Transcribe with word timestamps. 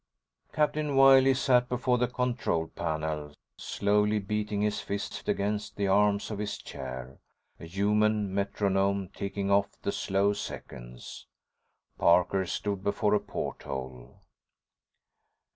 Captain 0.51 0.95
Wiley 0.95 1.35
sat 1.35 1.69
before 1.69 1.99
the 1.99 2.07
control 2.07 2.65
panel, 2.69 3.35
slowly 3.55 4.17
beating 4.17 4.61
his 4.61 4.79
fists 4.81 5.21
against 5.27 5.75
the 5.75 5.85
arms 5.87 6.31
of 6.31 6.39
his 6.39 6.57
chair, 6.57 7.19
a 7.59 7.65
human 7.67 8.33
metronome 8.33 9.09
ticking 9.09 9.51
off 9.51 9.79
the 9.83 9.91
slow 9.91 10.33
seconds. 10.33 11.27
Parker 11.99 12.47
stood 12.47 12.83
before 12.83 13.13
a 13.13 13.19
porthole. 13.19 14.21